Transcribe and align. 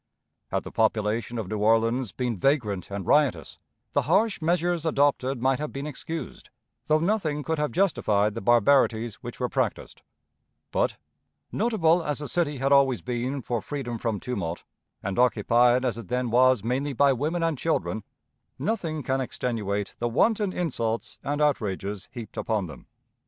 Had 0.49 0.63
the 0.63 0.71
population 0.71 1.37
of 1.37 1.47
New 1.47 1.59
Orleans 1.59 2.11
been 2.11 2.35
vagrant 2.35 2.89
and 2.89 3.05
riotous, 3.05 3.59
the 3.93 4.01
harsh 4.01 4.41
measures 4.41 4.83
adopted 4.83 5.39
might 5.39 5.59
have 5.59 5.71
been 5.71 5.85
excused, 5.85 6.49
though 6.87 6.97
nothing 6.97 7.43
could 7.43 7.59
have 7.59 7.71
justified 7.71 8.33
the 8.33 8.41
barbarities 8.41 9.21
which 9.21 9.39
were 9.39 9.47
practiced; 9.47 10.01
but, 10.71 10.97
notable 11.51 12.01
as 12.03 12.17
the 12.17 12.27
city 12.27 12.57
had 12.57 12.71
always 12.71 13.03
been 13.03 13.43
for 13.43 13.61
freedom 13.61 13.99
from 13.99 14.19
tumult, 14.19 14.63
and 15.03 15.19
occupied 15.19 15.85
as 15.85 15.99
it 15.99 16.07
then 16.07 16.31
was 16.31 16.63
mainly 16.63 16.93
by 16.93 17.13
women 17.13 17.43
and 17.43 17.59
children, 17.59 18.03
nothing 18.57 19.03
can 19.03 19.21
extenuate 19.21 19.95
the 19.99 20.09
wanton 20.09 20.51
insults 20.51 21.19
and 21.23 21.43
outrages 21.43 22.09
heaped 22.11 22.37
upon 22.37 22.65
them. 22.65 22.87